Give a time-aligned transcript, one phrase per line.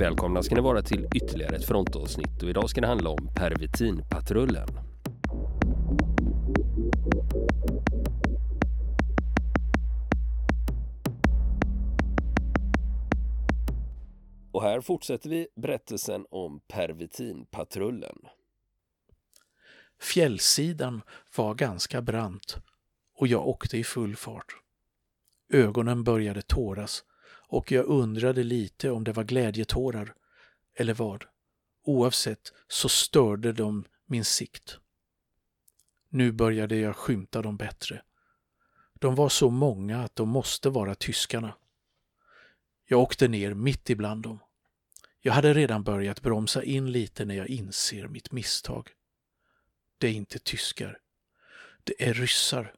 [0.00, 4.68] Välkomna ska ni vara till ytterligare ett frontavsnitt och idag ska det handla om pervitinpatrullen.
[14.52, 18.18] Och här fortsätter vi berättelsen om pervitinpatrullen.
[20.00, 21.02] Fjällsidan
[21.36, 22.56] var ganska brant
[23.16, 24.56] och jag åkte i full fart.
[25.52, 27.04] Ögonen började tåras
[27.50, 30.14] och jag undrade lite om det var glädjetårar
[30.74, 31.24] eller vad.
[31.82, 34.78] Oavsett så störde de min sikt.
[36.08, 38.02] Nu började jag skymta dem bättre.
[38.94, 41.54] De var så många att de måste vara tyskarna.
[42.86, 44.38] Jag åkte ner mitt ibland dem.
[45.20, 48.90] Jag hade redan börjat bromsa in lite när jag inser mitt misstag.
[49.98, 50.98] Det är inte tyskar.
[51.84, 52.74] Det är ryssar.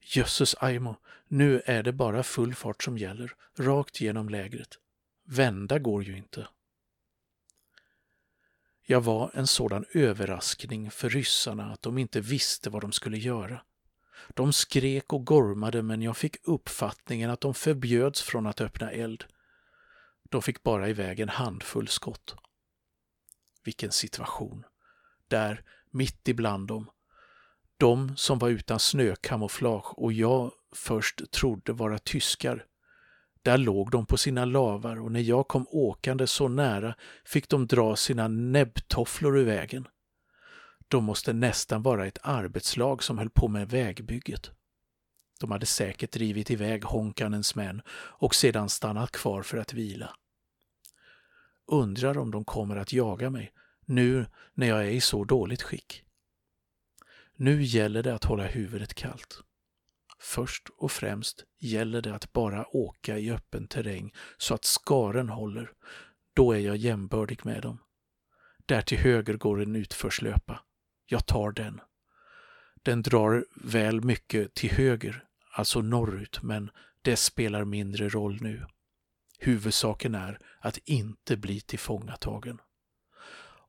[0.00, 0.96] Jösses Aimo,
[1.28, 4.78] nu är det bara full fart som gäller, rakt genom lägret.
[5.24, 6.48] Vända går ju inte.
[8.82, 13.62] Jag var en sådan överraskning för ryssarna att de inte visste vad de skulle göra.
[14.28, 19.24] De skrek och gormade men jag fick uppfattningen att de förbjöds från att öppna eld.
[20.28, 22.34] De fick bara iväg en handfull skott.
[23.64, 24.64] Vilken situation!
[25.28, 26.90] Där, mitt ibland dem.
[27.80, 32.64] De som var utan snökamouflage och jag först trodde vara tyskar.
[33.42, 37.66] Där låg de på sina lavar och när jag kom åkande så nära fick de
[37.66, 39.88] dra sina näbbtofflor ur vägen.
[40.88, 44.50] De måste nästan vara ett arbetslag som höll på med vägbygget.
[45.40, 50.14] De hade säkert drivit iväg Honkanens män och sedan stannat kvar för att vila.
[51.66, 53.52] Undrar om de kommer att jaga mig
[53.84, 56.04] nu när jag är i så dåligt skick.
[57.42, 59.40] Nu gäller det att hålla huvudet kallt.
[60.18, 65.72] Först och främst gäller det att bara åka i öppen terräng så att skaren håller.
[66.34, 67.78] Då är jag jämbördig med dem.
[68.66, 70.60] Där till höger går en utförslöpa.
[71.06, 71.80] Jag tar den.
[72.82, 76.70] Den drar väl mycket till höger, alltså norrut, men
[77.02, 78.66] det spelar mindre roll nu.
[79.38, 82.60] Huvudsaken är att inte bli tillfångatagen.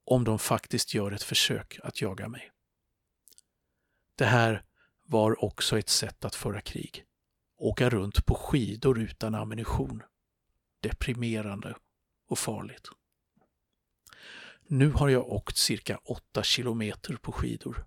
[0.06, 2.52] Om de faktiskt gör ett försök att jaga mig.
[4.22, 4.64] Det här
[5.04, 7.04] var också ett sätt att föra krig.
[7.58, 10.04] Åka runt på skidor utan ammunition.
[10.82, 11.76] Deprimerande
[12.30, 12.88] och farligt.
[14.68, 17.86] Nu har jag åkt cirka 8 kilometer på skidor.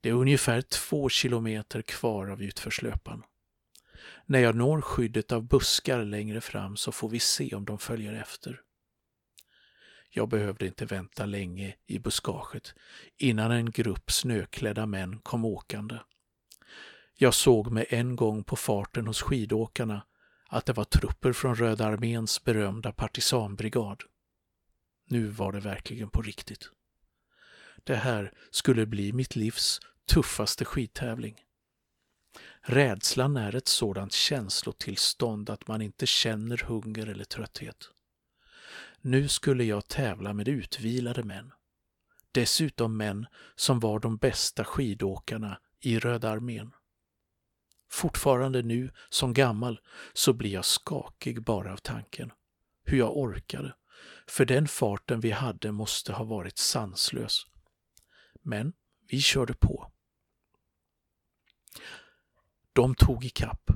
[0.00, 3.22] Det är ungefär 2 kilometer kvar av utförslöpan.
[4.26, 8.12] När jag når skyddet av buskar längre fram så får vi se om de följer
[8.12, 8.60] efter.
[10.10, 12.74] Jag behövde inte vänta länge i buskaget
[13.16, 15.98] innan en grupp snöklädda män kom åkande.
[17.14, 20.02] Jag såg med en gång på farten hos skidåkarna
[20.48, 24.02] att det var trupper från Röda arméns berömda partisanbrigad.
[25.06, 26.70] Nu var det verkligen på riktigt.
[27.84, 31.40] Det här skulle bli mitt livs tuffaste skidtävling.
[32.60, 37.90] Rädslan är ett sådant känslotillstånd att man inte känner hunger eller trötthet.
[39.00, 41.52] Nu skulle jag tävla med utvilade män.
[42.32, 43.26] Dessutom män
[43.56, 46.72] som var de bästa skidåkarna i Röda armén.
[47.90, 49.80] Fortfarande nu, som gammal,
[50.12, 52.32] så blir jag skakig bara av tanken.
[52.84, 53.74] Hur jag orkade.
[54.26, 57.46] För den farten vi hade måste ha varit sanslös.
[58.42, 58.72] Men
[59.08, 59.92] vi körde på.
[62.72, 63.70] De tog i kapp.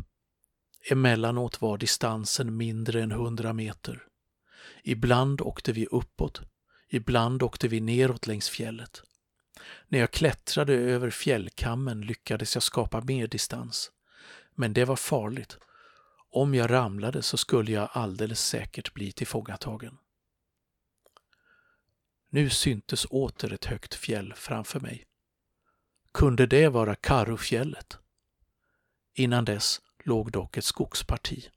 [0.91, 4.07] Emellanåt var distansen mindre än hundra meter.
[4.83, 6.41] Ibland åkte vi uppåt,
[6.89, 9.03] ibland åkte vi neråt längs fjället.
[9.89, 13.93] När jag klättrade över fjällkammen lyckades jag skapa mer distans.
[14.55, 15.59] Men det var farligt.
[16.31, 19.99] Om jag ramlade så skulle jag alldeles säkert bli tillfångatagen.
[22.31, 25.05] Nu syntes åter ett högt fjäll framför mig.
[26.13, 27.99] Kunde det vara Karufjället?
[29.15, 31.49] Innan dess låg dock ett skogsparti.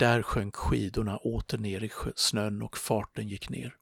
[0.00, 3.76] Där sjönk skidorna åter ner i snön och farten gick ner.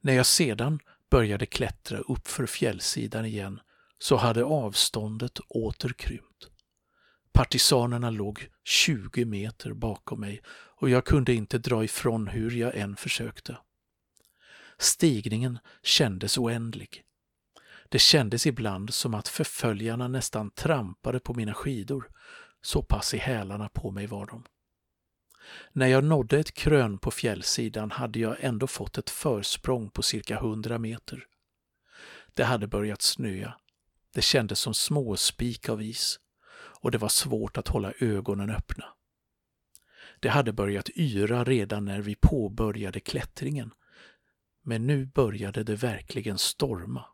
[0.00, 0.80] När jag sedan
[1.10, 3.60] började klättra uppför fjällsidan igen
[3.98, 6.50] så hade avståndet åter krympt.
[7.32, 10.42] Partisanerna låg 20 meter bakom mig
[10.80, 13.58] och jag kunde inte dra ifrån hur jag än försökte.
[14.78, 17.02] Stigningen kändes oändlig.
[17.88, 22.10] Det kändes ibland som att förföljarna nästan trampade på mina skidor.
[22.62, 24.44] Så pass i hälarna på mig var de.
[25.72, 30.40] När jag nådde ett krön på fjällsidan hade jag ändå fått ett försprång på cirka
[30.40, 31.26] hundra meter.
[32.34, 33.54] Det hade börjat snöa.
[34.14, 36.20] Det kändes som småspik av is
[36.80, 38.84] och det var svårt att hålla ögonen öppna.
[40.20, 43.72] Det hade börjat yra redan när vi påbörjade klättringen.
[44.62, 47.04] Men nu började det verkligen storma.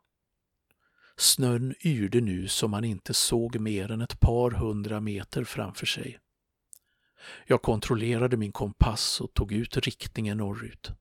[1.17, 6.19] Snön yrde nu så man inte såg mer än ett par hundra meter framför sig.
[7.45, 10.91] Jag kontrollerade min kompass och tog ut riktningen norrut.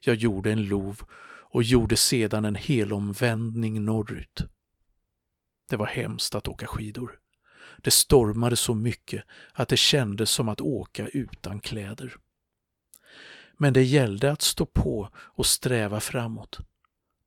[0.00, 1.02] Jag gjorde en lov
[1.52, 4.42] och gjorde sedan en helomvändning norrut.
[5.68, 7.18] Det var hemskt att åka skidor.
[7.78, 12.16] Det stormade så mycket att det kändes som att åka utan kläder.
[13.56, 16.58] Men det gällde att stå på och sträva framåt.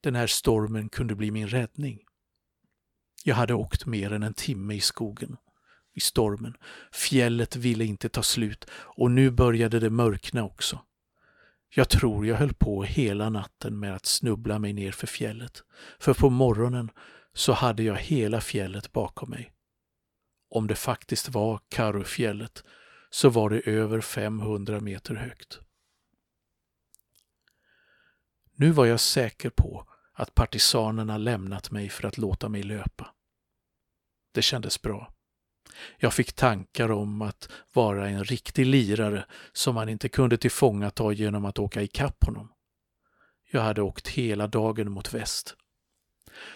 [0.01, 1.99] Den här stormen kunde bli min räddning.
[3.23, 5.37] Jag hade åkt mer än en timme i skogen,
[5.95, 6.57] i stormen.
[6.91, 10.79] Fjället ville inte ta slut och nu började det mörkna också.
[11.69, 15.63] Jag tror jag höll på hela natten med att snubbla mig ner för fjället,
[15.99, 16.91] för på morgonen
[17.33, 19.51] så hade jag hela fjället bakom mig.
[20.49, 22.63] Om det faktiskt var Karufjället
[23.09, 25.59] så var det över 500 meter högt.
[28.55, 33.13] Nu var jag säker på att partisanerna lämnat mig för att låta mig löpa.
[34.31, 35.14] Det kändes bra.
[35.97, 41.45] Jag fick tankar om att vara en riktig lirare som man inte kunde tillfångata genom
[41.45, 42.51] att åka ikapp honom.
[43.51, 45.55] Jag hade åkt hela dagen mot väst.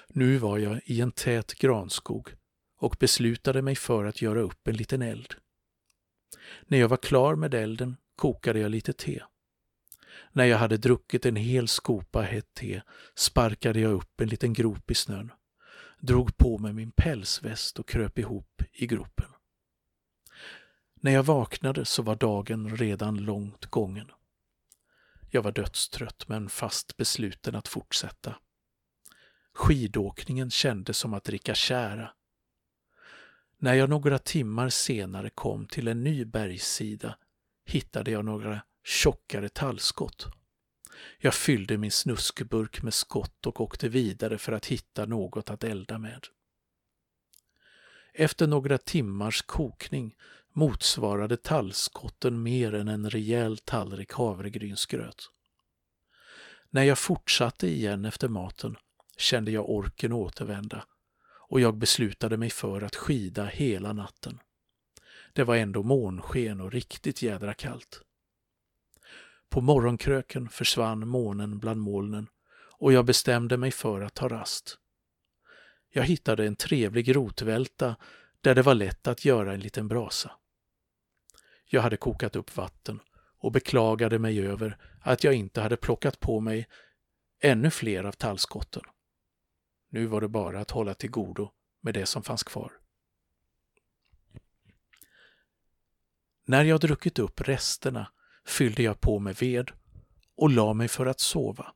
[0.08, 2.30] Nu var jag i en tät granskog
[2.80, 5.34] och beslutade mig för att göra upp en liten eld.
[6.62, 9.24] När jag var klar med elden kokade jag lite te.
[10.32, 12.82] När jag hade druckit en hel skopa hett te
[13.16, 15.32] sparkade jag upp en liten grop i snön,
[16.00, 19.30] drog på mig min pälsväst och kröp ihop i gropen.
[21.02, 24.12] När jag vaknade så var dagen redan långt gången.
[25.30, 28.36] Jag var dödstrött men fast besluten att fortsätta.
[29.54, 32.12] Skidåkningen kändes som att dricka kära.
[33.58, 37.18] När jag några timmar senare kom till en ny bergssida
[37.66, 40.28] hittade jag några tjockare tallskott.
[41.18, 45.98] Jag fyllde min snuskburk med skott och åkte vidare för att hitta något att elda
[45.98, 46.28] med.
[48.14, 50.16] Efter några timmars kokning
[50.54, 55.30] motsvarade tallskotten mer än en rejäl tallrik havregrynsgröt.
[56.70, 58.76] När jag fortsatte igen efter maten
[59.18, 60.86] kände jag orken återvända
[61.50, 64.40] och jag beslutade mig för att skida hela natten.
[65.34, 68.02] Det var ändå månsken och riktigt jädra kallt.
[69.50, 72.28] På morgonkröken försvann månen bland molnen
[72.80, 74.78] och jag bestämde mig för att ta rast.
[75.90, 77.96] Jag hittade en trevlig rotvälta
[78.42, 80.32] där det var lätt att göra en liten brasa.
[81.66, 83.00] Jag hade kokat upp vatten
[83.38, 86.68] och beklagade mig över att jag inte hade plockat på mig
[87.40, 88.84] ännu fler av tallskotten.
[89.90, 92.72] Nu var det bara att hålla till godo med det som fanns kvar.
[96.46, 98.12] När jag druckit upp resterna
[98.50, 99.72] fyllde jag på med ved
[100.38, 101.74] och la mig för att sova.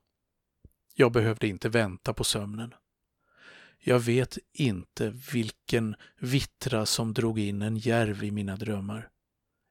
[0.94, 2.74] Jag behövde inte vänta på sömnen.
[3.78, 9.08] Jag vet inte vilken vittra som drog in en järv i mina drömmar.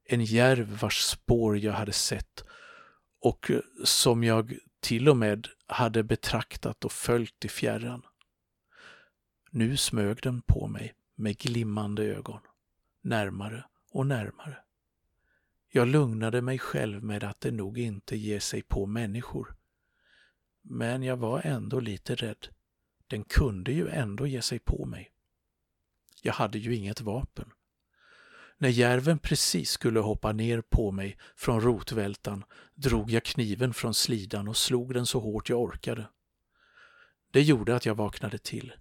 [0.08, 2.44] En järv vars spår jag hade sett
[3.20, 3.50] och
[3.84, 8.02] som jag till och med hade betraktat och följt i fjärran.
[9.50, 12.40] Nu smög den på mig med glimmande ögon,
[13.02, 14.63] närmare och närmare.
[15.76, 19.56] Jag lugnade mig själv med att det nog inte ger sig på människor.
[20.62, 22.48] Men jag var ändå lite rädd.
[23.06, 25.10] Den kunde ju ändå ge sig på mig.
[26.22, 27.50] Jag hade ju inget vapen.
[28.58, 34.48] När järven precis skulle hoppa ner på mig från rotvältan drog jag kniven från slidan
[34.48, 36.08] och slog den så hårt jag orkade.
[37.30, 38.72] Det gjorde att jag vaknade till.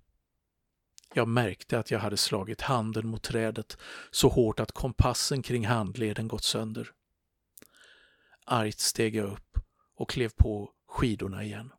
[1.15, 3.77] Jag märkte att jag hade slagit handen mot trädet
[4.11, 6.91] så hårt att kompassen kring handleden gått sönder.
[8.45, 9.57] Argt steg jag upp
[9.95, 11.71] och klev på skidorna igen.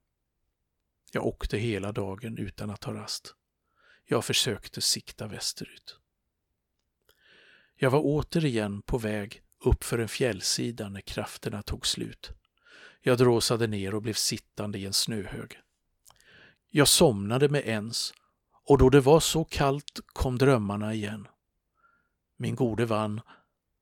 [1.12, 3.34] Jag åkte hela dagen utan att ta rast.
[4.04, 5.98] Jag försökte sikta västerut.
[7.76, 12.30] Jag var återigen på väg upp för en fjällsida när krafterna tog slut.
[13.00, 15.60] Jag dråsade ner och blev sittande i en snöhög.
[16.70, 18.14] Jag somnade med ens
[18.66, 21.28] och då det var så kallt kom drömmarna igen.
[22.36, 23.20] Min gode vän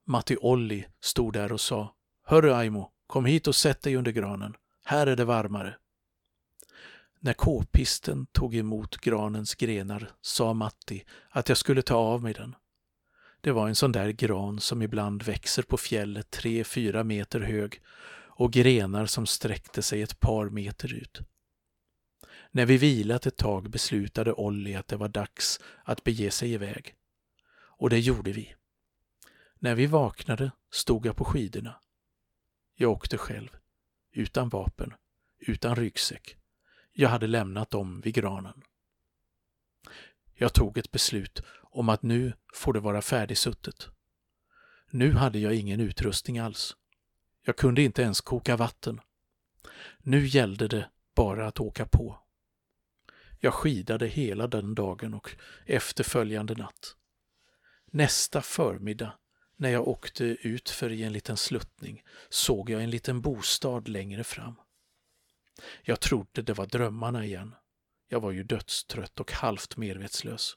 [0.06, 4.56] Matti Olli stod där och sa Hörru Aimo, kom hit och sätt dig under granen.
[4.84, 5.76] Här är det varmare.
[7.20, 12.54] När k-pisten tog emot granens grenar sa Matti att jag skulle ta av mig den.
[13.40, 17.80] Det var en sån där gran som ibland växer på fjället tre, fyra meter hög
[18.28, 21.20] och grenar som sträckte sig ett par meter ut.
[22.54, 26.94] När vi vilat ett tag beslutade Olli att det var dags att bege sig iväg.
[27.54, 28.54] Och det gjorde vi.
[29.58, 31.80] När vi vaknade stod jag på skidorna.
[32.74, 33.48] Jag åkte själv,
[34.12, 34.94] utan vapen,
[35.38, 36.36] utan ryggsäck.
[36.92, 38.62] Jag hade lämnat dem vid granen.
[40.34, 43.88] Jag tog ett beslut om att nu får det vara färdigsuttet.
[44.90, 46.76] Nu hade jag ingen utrustning alls.
[47.42, 49.00] Jag kunde inte ens koka vatten.
[49.98, 52.21] Nu gällde det bara att åka på.
[53.44, 56.96] Jag skidade hela den dagen och efterföljande natt.
[57.86, 59.18] Nästa förmiddag,
[59.56, 64.24] när jag åkte ut för i en liten sluttning, såg jag en liten bostad längre
[64.24, 64.54] fram.
[65.82, 67.54] Jag trodde det var drömmarna igen.
[68.08, 70.56] Jag var ju dödstrött och halvt medvetslös.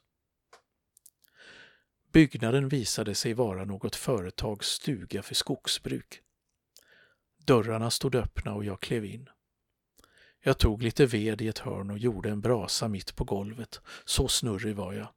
[2.12, 6.20] Byggnaden visade sig vara något företags stuga för skogsbruk.
[7.38, 9.28] Dörrarna stod öppna och jag klev in.
[10.40, 13.80] Jag tog lite ved i ett hörn och gjorde en brasa mitt på golvet.
[14.04, 15.08] Så snurrig var jag.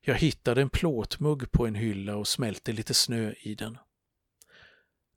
[0.00, 3.78] Jag hittade en plåtmugg på en hylla och smälte lite snö i den.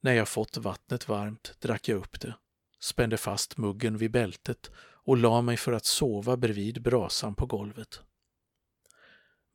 [0.02, 2.34] När jag fått vattnet varmt drack jag upp det,
[2.80, 8.02] spände fast muggen vid bältet och la mig för att sova bredvid brasan på golvet.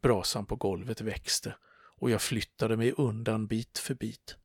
[0.03, 1.57] Brasan på golvet växte
[1.97, 4.37] och jag flyttade mig undan bit för bit.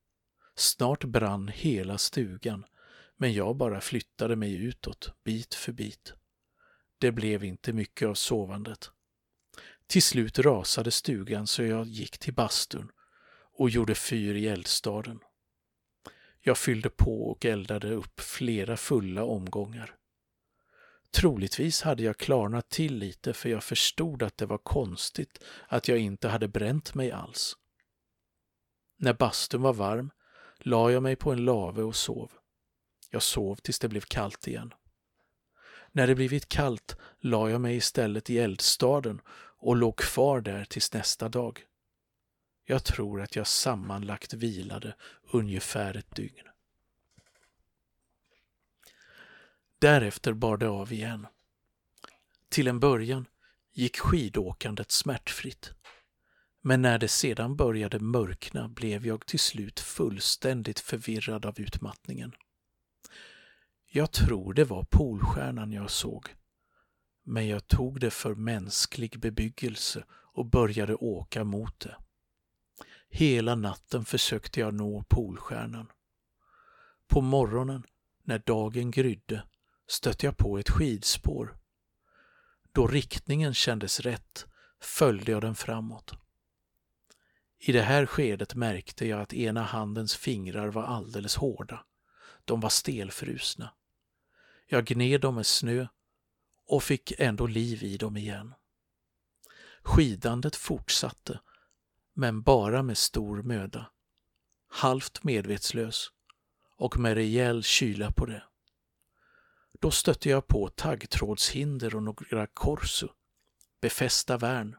[0.56, 2.66] Snart brann hela stugan,
[3.22, 6.14] men jag bara flyttade mig utåt, bit för bit.
[6.98, 8.92] Det blev inte mycket av sovandet.
[9.88, 12.92] Till slut rasade stugan så jag gick till bastun
[13.54, 15.20] och gjorde fyr i eldstaden.
[16.42, 19.96] Jag fyllde på och eldade upp flera fulla omgångar.
[21.12, 25.98] Troligtvis hade jag klarnat till lite för jag förstod att det var konstigt att jag
[25.98, 27.56] inte hade bränt mig alls.
[28.98, 30.12] När bastun var varm
[30.58, 32.32] la jag mig på en lave och sov.
[33.10, 34.74] Jag sov tills det blev kallt igen.
[35.92, 39.22] När det blivit kallt la jag mig istället i eldstaden
[39.60, 41.66] och låg kvar där tills nästa dag.
[42.66, 44.96] Jag tror att jag sammanlagt vilade
[45.32, 46.46] ungefär ett dygn.
[49.80, 51.28] Därefter bar det av igen.
[52.50, 53.26] Till en början
[53.74, 55.72] gick skidåkandet smärtfritt.
[56.62, 62.36] Men när det sedan började mörkna blev jag till slut fullständigt förvirrad av utmattningen.
[63.92, 66.36] Jag tror det var Polstjärnan jag såg.
[67.24, 71.98] Men jag tog det för mänsklig bebyggelse och började åka mot det.
[73.10, 75.92] Hela natten försökte jag nå Polstjärnan.
[77.08, 77.84] På morgonen,
[78.24, 79.44] när dagen grydde,
[79.88, 81.58] stötte jag på ett skidspår.
[82.72, 84.46] Då riktningen kändes rätt
[84.82, 86.14] följde jag den framåt.
[87.60, 91.86] I det här skedet märkte jag att ena handens fingrar var alldeles hårda.
[92.46, 93.74] De var stelfrusna.
[94.72, 95.88] Jag gned dem med snö
[96.66, 98.54] och fick ändå liv i dem igen.
[99.82, 101.40] Skidandet fortsatte,
[102.14, 103.92] men bara med stor möda.
[104.68, 106.12] Halvt medvetslös
[106.78, 108.44] och med rejäl kyla på det.
[109.80, 113.08] Då stötte jag på taggtrådshinder och några korsu,
[113.82, 114.76] befästa värn.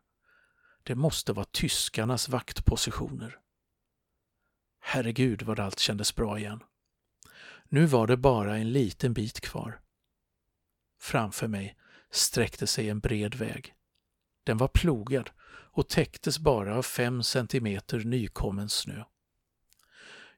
[0.83, 3.39] Det måste vara tyskarnas vaktpositioner.
[4.81, 6.63] Herregud vad allt kändes bra igen.
[7.73, 9.81] Nu var det bara en liten bit kvar.
[10.99, 11.77] Framför mig
[12.11, 13.75] sträckte sig en bred väg.
[14.45, 19.05] Den var plogad och täcktes bara av fem centimeter nykommen snö.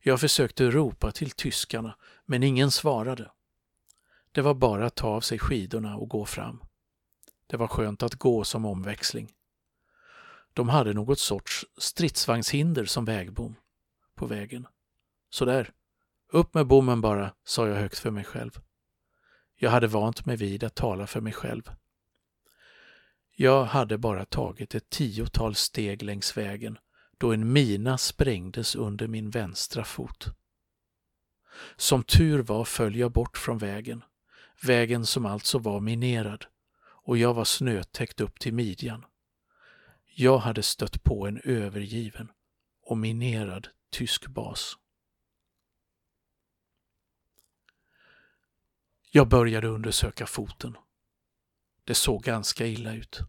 [0.00, 3.30] Jag försökte ropa till tyskarna, men ingen svarade.
[4.32, 6.62] Det var bara att ta av sig skidorna och gå fram.
[7.46, 9.32] Det var skönt att gå som omväxling.
[10.52, 13.56] De hade något sorts stridsvagnshinder som vägbom
[14.14, 14.66] på vägen.
[15.30, 15.72] Sådär,
[16.32, 18.60] upp med bommen bara, sa jag högt för mig själv.
[19.56, 21.70] Jag hade vant mig vid att tala för mig själv.
[23.36, 26.78] Jag hade bara tagit ett tiotal steg längs vägen
[27.18, 30.26] då en mina sprängdes under min vänstra fot.
[31.76, 34.04] Som tur var föll jag bort från vägen,
[34.62, 36.46] vägen som alltså var minerad,
[37.04, 39.04] och jag var snötäckt upp till midjan.
[40.14, 42.28] Jag hade stött på en övergiven
[42.82, 44.76] och minerad tysk bas.
[49.14, 50.76] Jag började undersöka foten.
[51.84, 53.20] Det såg ganska illa ut.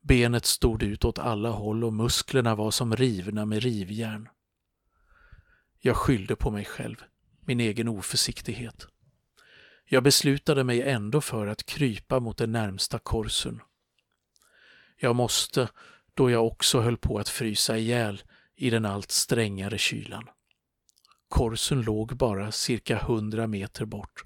[0.00, 4.28] Benet stod ut åt alla håll och musklerna var som rivna med rivjärn.
[5.78, 6.96] Jag skyllde på mig själv,
[7.40, 8.86] min egen oförsiktighet.
[9.84, 13.60] Jag beslutade mig ändå för att krypa mot den närmsta korsen.
[14.96, 15.68] Jag måste,
[16.14, 18.22] då jag också höll på att frysa ihjäl
[18.56, 20.28] i den allt strängare kylan.
[21.28, 24.24] Korsen låg bara cirka hundra meter bort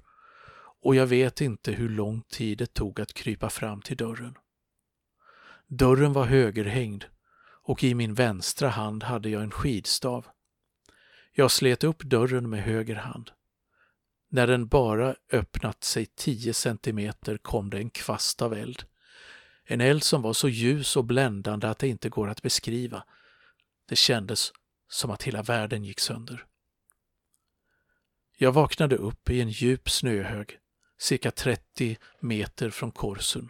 [0.81, 4.37] och jag vet inte hur lång tid det tog att krypa fram till dörren.
[5.67, 7.05] Dörren var högerhängd
[7.63, 10.25] och i min vänstra hand hade jag en skidstav.
[11.31, 13.31] Jag slet upp dörren med höger hand.
[14.29, 18.83] När den bara öppnat sig tio centimeter kom det en kvast av eld.
[19.63, 23.03] En eld som var så ljus och bländande att det inte går att beskriva.
[23.89, 24.51] Det kändes
[24.89, 26.45] som att hela världen gick sönder.
[28.37, 30.59] Jag vaknade upp i en djup snöhög,
[30.97, 33.49] cirka 30 meter från korsen.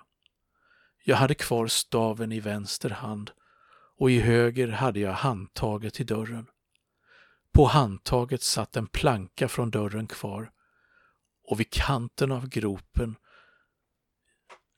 [1.03, 3.31] Jag hade kvar staven i vänster hand
[3.97, 6.47] och i höger hade jag handtaget till dörren.
[7.51, 10.51] På handtaget satt en planka från dörren kvar
[11.43, 13.15] och vid kanten av gropen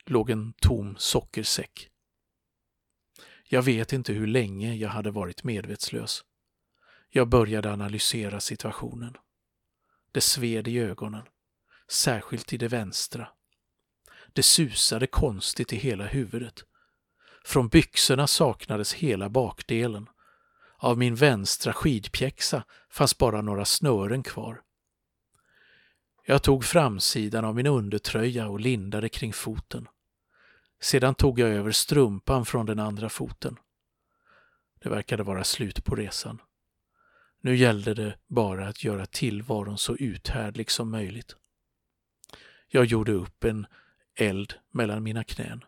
[0.06, 1.90] låg en tom sockersäck.
[3.48, 6.24] Jag vet inte hur länge jag hade varit medvetslös.
[7.08, 9.16] Jag började analysera situationen.
[10.12, 11.22] Det sved i ögonen,
[11.90, 13.28] särskilt i det vänstra.
[14.32, 16.64] Det susade konstigt i hela huvudet.
[17.44, 20.08] Från byxorna saknades hela bakdelen.
[20.78, 24.62] Av min vänstra skidpjäxa fanns bara några snören kvar.
[26.26, 29.88] Jag tog framsidan av min undertröja och lindade kring foten.
[30.80, 33.56] Sedan tog jag över strumpan från den andra foten.
[34.82, 36.40] Det verkade vara slut på resan.
[37.40, 41.36] Nu gällde det bara att göra tillvaron så uthärdlig som möjligt.
[42.72, 43.66] Jag gjorde upp en
[44.14, 45.64] eld mellan mina knän.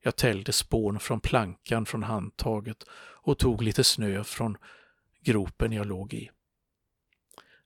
[0.00, 2.84] Jag täljde spån från plankan från handtaget
[3.22, 4.56] och tog lite snö från
[5.22, 6.30] gropen jag låg i.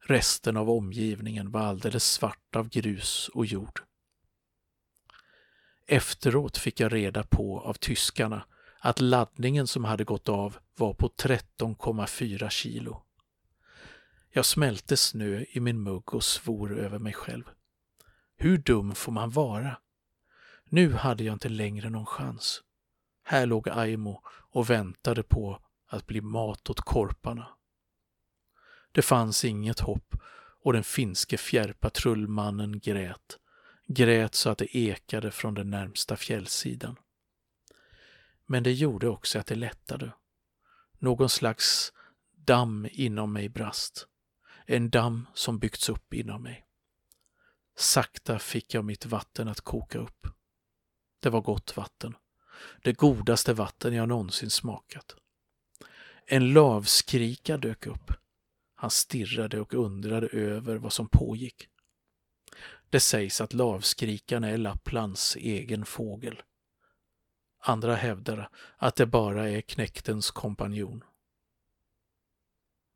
[0.01, 3.83] Resten av omgivningen var alldeles svart av grus och jord.
[5.87, 8.45] Efteråt fick jag reda på av tyskarna
[8.81, 13.03] att laddningen som hade gått av var på 13,4 kilo.
[14.31, 17.45] Jag smälte snö i min mugg och svor över mig själv.
[18.43, 19.77] Hur dum får man vara?
[20.65, 22.63] Nu hade jag inte längre någon chans.
[23.25, 27.49] Här låg Aimo och väntade på att bli mat åt korparna.
[28.93, 30.15] Det fanns inget hopp
[30.63, 33.39] och den finske fjärrpatrullmannen grät.
[33.87, 36.97] Grät så att det ekade från den närmsta fjällsidan.
[38.47, 40.13] Men det gjorde också att det lättade.
[40.99, 41.93] Någon slags
[42.37, 44.07] damm inom mig brast.
[44.67, 46.67] En damm som byggts upp inom mig.
[47.77, 50.27] Sakta fick jag mitt vatten att koka upp.
[51.21, 52.17] Det var gott vatten.
[52.83, 55.17] Det godaste vatten jag någonsin smakat.
[56.27, 58.13] En lavskrika dök upp.
[58.75, 61.69] Han stirrade och undrade över vad som pågick.
[62.91, 66.43] Det sägs att lavskrikan är Lapplands egen fågel.
[67.59, 71.05] Andra hävdar att det bara är knäktens kompanjon.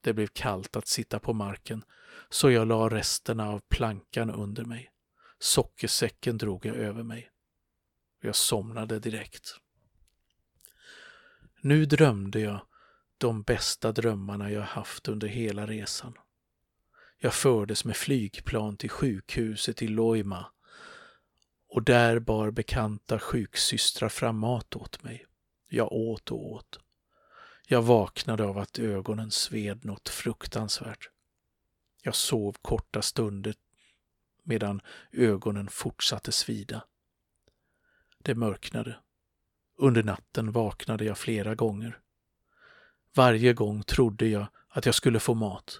[0.06, 1.84] Det blev kallt att sitta på marken,
[2.30, 4.90] så jag la resterna av plankan under mig.
[5.38, 7.30] Sockersäcken drog jag över mig.
[8.22, 9.56] Jag somnade direkt.
[11.60, 12.60] Nu drömde jag
[13.18, 16.14] de bästa drömmarna jag haft under hela resan.
[17.18, 20.46] Jag fördes med flygplan till sjukhuset i Loima
[21.68, 25.26] och där bar bekanta sjuksystrar fram mat åt mig.
[25.68, 26.85] Jag åt och åt.
[27.68, 31.10] Jag vaknade av att ögonen sved något fruktansvärt.
[32.02, 33.54] Jag sov korta stunder
[34.42, 34.80] medan
[35.12, 36.84] ögonen fortsatte svida.
[38.18, 38.98] Det mörknade.
[39.76, 42.00] Under natten vaknade jag flera gånger.
[43.14, 45.78] Varje gång trodde jag att jag skulle få mat.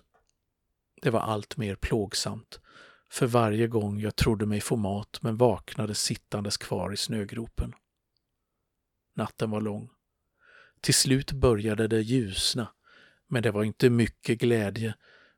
[1.02, 2.60] Det var allt mer plågsamt,
[3.10, 7.74] för varje gång jag trodde mig få mat men vaknade sittandes kvar i snögropen.
[9.14, 9.90] Natten var lång.
[10.86, 12.68] Till slut började det ljusna,
[13.26, 14.94] men det var inte mycket glädje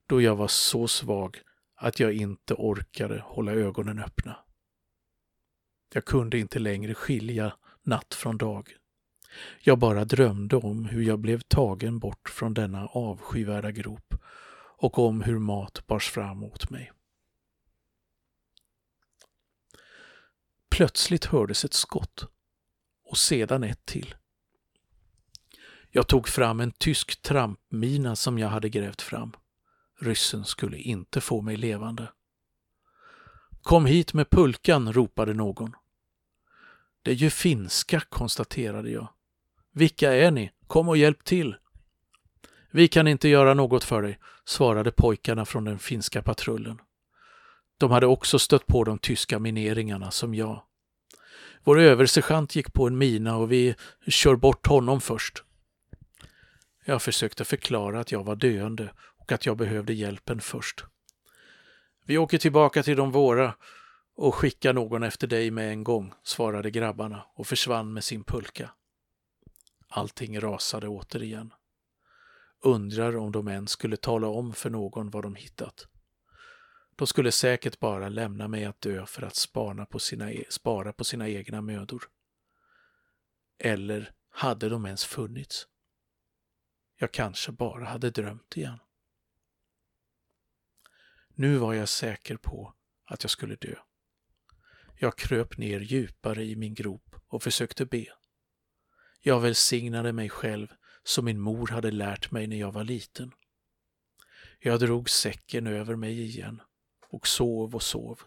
[0.07, 1.41] då jag var så svag
[1.75, 4.37] att jag inte orkade hålla ögonen öppna.
[5.95, 8.77] Jag kunde inte längre skilja natt från dag.
[9.61, 14.15] Jag bara drömde om hur jag blev tagen bort från denna avskyvärda grop
[14.79, 16.93] och om hur mat bars fram mot mig.
[20.71, 22.27] Plötsligt hördes ett skott
[23.05, 24.15] och sedan ett till.
[25.99, 29.33] Jag tog fram en tysk trampmina som jag hade grävt fram.
[30.01, 32.09] Ryssen skulle inte få mig levande.
[33.63, 35.73] Kom hit med pulkan, ropade någon.
[37.03, 39.09] Det är ju finska, konstaterade jag.
[39.73, 40.51] Vilka är ni?
[40.67, 41.57] Kom och hjälp till!
[42.71, 46.81] Vi kan inte göra något för dig, svarade pojkarna från den finska patrullen.
[47.79, 50.63] De hade också stött på de tyska mineringarna som jag.
[51.65, 53.75] Vår översergeant gick på en mina och vi
[54.07, 55.45] kör bort honom först.
[56.89, 60.85] Jag försökte förklara att jag var döende och att jag behövde hjälpen först.
[62.05, 63.55] Vi åker tillbaka till de våra
[64.15, 68.71] och skickar någon efter dig med en gång, svarade grabbarna och försvann med sin pulka.
[69.89, 71.53] Allting rasade återigen.
[72.61, 75.87] Undrar om de ens skulle tala om för någon vad de hittat.
[76.97, 80.93] De skulle säkert bara lämna mig att dö för att spara på sina, e spara
[80.93, 82.03] på sina egna mödor.
[83.59, 85.67] Eller hade de ens funnits?
[87.01, 88.79] Jag kanske bara hade drömt igen.
[91.29, 93.75] Nu var jag säker på att jag skulle dö.
[94.95, 98.07] Jag kröp ner djupare i min grop och försökte be.
[99.21, 100.69] Jag välsignade mig själv
[101.03, 103.33] som min mor hade lärt mig när jag var liten.
[104.59, 106.63] Jag drog säcken över mig igen
[107.09, 108.21] och sov och sov.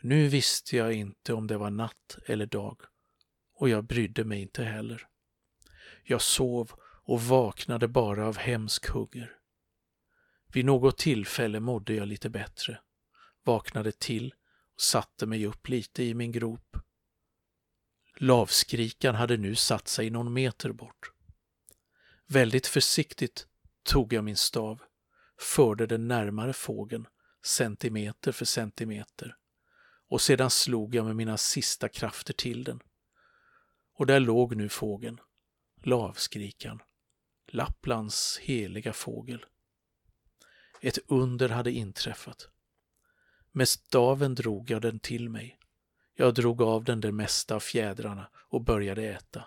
[0.00, 2.80] Nu visste jag inte om det var natt eller dag
[3.54, 5.06] och jag brydde mig inte heller.
[6.02, 6.72] Jag sov
[7.04, 9.36] och vaknade bara av hemsk hunger.
[10.52, 12.80] Vid något tillfälle mådde jag lite bättre,
[13.44, 14.34] vaknade till
[14.74, 16.76] och satte mig upp lite i min grop.
[18.16, 21.12] Lavskrikan hade nu satt sig någon meter bort.
[22.26, 23.46] Väldigt försiktigt
[23.82, 24.82] tog jag min stav,
[25.40, 27.06] förde den närmare fågeln,
[27.42, 29.36] centimeter för centimeter,
[30.08, 32.80] och sedan slog jag med mina sista krafter till den.
[33.94, 35.20] Och där låg nu fågeln,
[35.82, 36.82] lavskrikan,
[37.52, 39.44] Lapplands heliga fågel.
[40.80, 42.48] Ett under hade inträffat.
[43.52, 45.58] Med staven drog jag den till mig.
[46.14, 49.44] Jag drog av den det mesta av fjädrarna och började äta.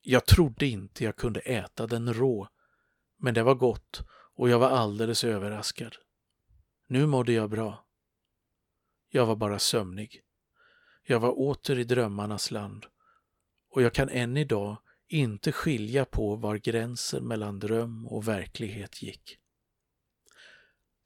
[0.00, 2.48] Jag trodde inte jag kunde äta den rå,
[3.16, 4.02] men det var gott
[4.34, 5.96] och jag var alldeles överraskad.
[6.86, 7.84] Nu mådde jag bra.
[9.08, 10.22] Jag var bara sömnig.
[11.02, 12.86] Jag var åter i drömmarnas land
[13.70, 14.76] och jag kan än idag
[15.08, 19.38] inte skilja på var gränsen mellan dröm och verklighet gick.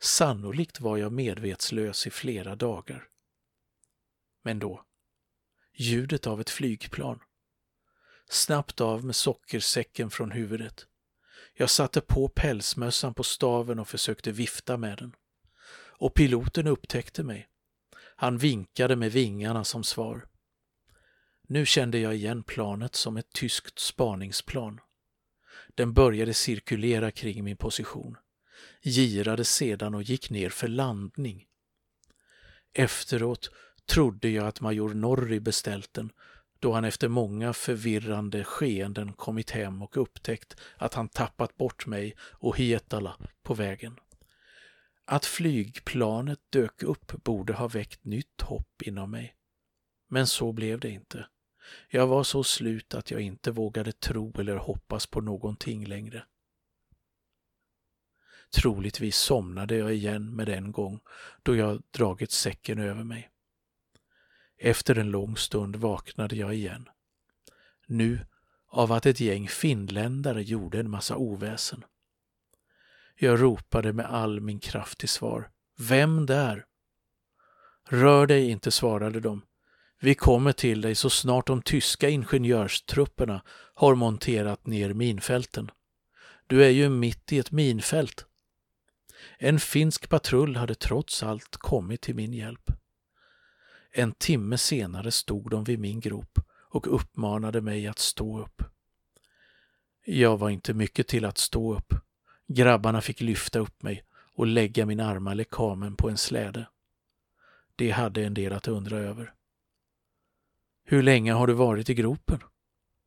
[0.00, 3.08] Sannolikt var jag medvetslös i flera dagar.
[4.42, 4.84] Men då,
[5.74, 7.20] ljudet av ett flygplan.
[8.28, 10.86] Snabbt av med sockersäcken från huvudet.
[11.54, 15.14] Jag satte på pälsmössan på staven och försökte vifta med den.
[16.00, 17.48] Och piloten upptäckte mig.
[18.16, 20.28] Han vinkade med vingarna som svar.
[21.50, 24.80] Nu kände jag igen planet som ett tyskt spaningsplan.
[25.74, 28.16] Den började cirkulera kring min position,
[28.82, 31.46] girade sedan och gick ner för landning.
[32.72, 33.50] Efteråt
[33.86, 36.12] trodde jag att major Norri beställt den
[36.60, 42.16] då han efter många förvirrande skeenden kommit hem och upptäckt att han tappat bort mig
[42.20, 43.96] och Hietala på vägen.
[45.04, 49.34] Att flygplanet dök upp borde ha väckt nytt hopp inom mig.
[50.08, 51.26] Men så blev det inte.
[51.88, 56.24] Jag var så slut att jag inte vågade tro eller hoppas på någonting längre.
[58.50, 61.00] Troligtvis somnade jag igen med en gång
[61.42, 63.30] då jag dragit säcken över mig.
[64.56, 66.88] Efter en lång stund vaknade jag igen.
[67.86, 68.26] Nu
[68.68, 71.84] av att ett gäng finländare gjorde en massa oväsen.
[73.14, 75.50] Jag ropade med all min kraft till svar.
[75.78, 76.66] Vem där?
[77.88, 79.42] Rör dig inte, svarade de.
[80.00, 83.42] Vi kommer till dig så snart de tyska ingenjörstrupperna
[83.74, 85.70] har monterat ner minfälten.
[86.46, 88.26] Du är ju mitt i ett minfält.
[89.38, 92.70] En finsk patrull hade trots allt kommit till min hjälp.
[93.92, 96.38] En timme senare stod de vid min grop
[96.70, 98.62] och uppmanade mig att stå upp.
[100.04, 101.94] Jag var inte mycket till att stå upp.
[102.46, 106.68] Grabbarna fick lyfta upp mig och lägga min arma lekamen på en släde.
[107.76, 109.34] Det hade en del att undra över.
[110.90, 112.40] Hur länge har du varit i gropen?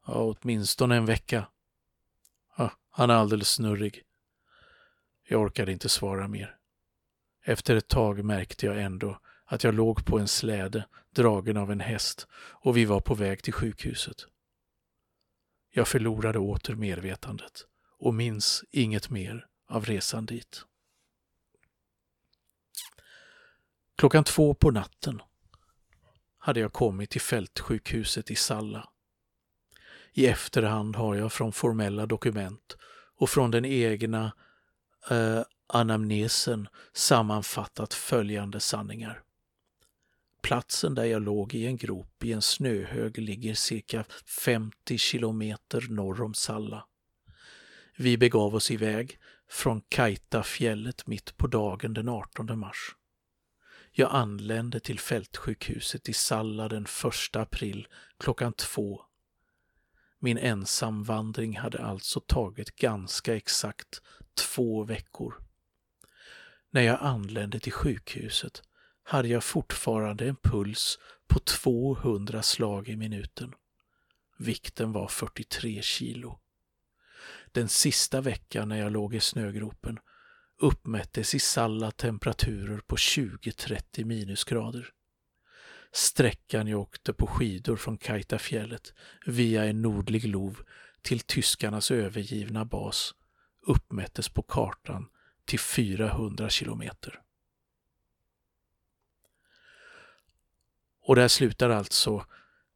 [0.06, 1.48] Ja, åtminstone en vecka.
[2.58, 4.04] Ja, han är alldeles snurrig.
[5.28, 6.58] Jag orkade inte svara mer.
[7.44, 11.80] Efter ett tag märkte jag ändå att jag låg på en släde dragen av en
[11.80, 14.18] häst och vi var på väg till sjukhuset.
[15.70, 17.66] Jag förlorade åter medvetandet
[18.00, 20.66] och minns inget mer av resan dit.
[23.98, 25.22] Klockan två på natten
[26.44, 28.90] hade jag kommit till fältsjukhuset i Salla.
[30.14, 32.78] I efterhand har jag från formella dokument
[33.18, 34.32] och från den egna
[35.10, 39.24] eh, anamnesen sammanfattat följande sanningar.
[40.42, 46.22] Platsen där jag låg i en grop i en snöhög ligger cirka 50 kilometer norr
[46.22, 46.86] om Salla.
[47.98, 52.96] Vi begav oss iväg från Kajtafjället mitt på dagen den 18 mars.
[53.94, 56.86] Jag anlände till fältsjukhuset i Salla den
[57.30, 57.88] 1 april
[58.20, 59.02] klockan två.
[60.20, 64.02] Min ensamvandring hade alltså tagit ganska exakt
[64.34, 65.36] två veckor.
[66.70, 68.62] När jag anlände till sjukhuset
[69.04, 73.54] hade jag fortfarande en puls på 200 slag i minuten.
[74.38, 76.40] Vikten var 43 kilo.
[77.52, 80.00] Den sista veckan när jag låg i snögropen
[80.62, 84.90] uppmättes i Salla temperaturer på 20-30 minusgrader.
[85.92, 88.94] Sträckan jag åkte på skidor från Kajtafjället
[89.26, 90.64] via en nordlig lov
[91.02, 93.16] till tyskarnas övergivna bas
[93.68, 95.10] uppmättes på kartan
[95.46, 97.22] till 400 kilometer.
[101.02, 102.26] Och där slutar alltså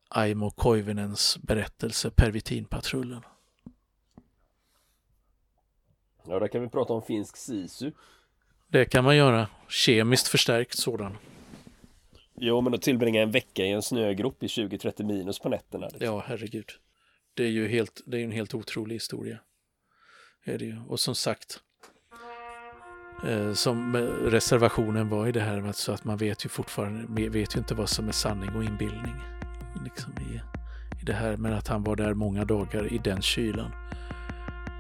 [0.10, 3.22] Aimo Koivinens berättelse Pervitinpatrullen.
[6.28, 7.92] Ja, där kan vi prata om finsk sisu.
[8.68, 9.48] Det kan man göra.
[9.68, 11.18] Kemiskt förstärkt sådan.
[12.38, 15.86] Jo, men att tillbringa en vecka i en snögrop i 20-30 minus på nätterna.
[15.86, 16.06] Liksom.
[16.06, 16.70] Ja, herregud.
[17.34, 19.40] Det är ju helt, det är en helt otrolig historia.
[20.44, 20.78] Är det ju.
[20.88, 21.60] Och som sagt,
[23.28, 27.60] eh, som reservationen var i det här, så att man vet ju fortfarande, vet ju
[27.60, 29.16] inte vad som är sanning och inbildning.
[29.84, 30.36] Liksom i,
[31.02, 33.72] i det här, men att han var där många dagar i den kylan.